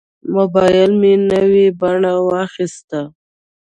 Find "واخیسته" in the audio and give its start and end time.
2.27-3.01